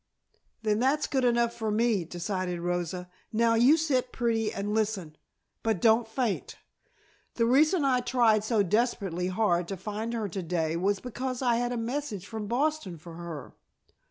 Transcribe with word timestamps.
"Then 0.63 0.79
that's 0.79 1.05
good 1.05 1.23
enough 1.23 1.53
for 1.53 1.69
me," 1.69 2.05
decided 2.05 2.59
Rosa. 2.59 3.07
"Now 3.31 3.53
you 3.53 3.77
sit 3.77 4.11
pretty 4.11 4.51
and 4.51 4.73
listen, 4.73 5.15
but 5.61 5.79
don't 5.79 6.07
faint. 6.07 6.57
The 7.35 7.45
reason 7.45 7.85
I 7.85 7.99
tried 7.99 8.43
so 8.43 8.63
desperately 8.63 9.27
hard 9.27 9.67
to 9.67 9.77
find 9.77 10.15
her 10.15 10.27
to 10.27 10.41
day 10.41 10.75
was 10.75 10.99
because 10.99 11.43
I 11.43 11.57
had 11.57 11.71
a 11.71 11.77
message 11.77 12.25
from 12.25 12.47
Boston 12.47 12.97
for 12.97 13.13
her. 13.13 13.53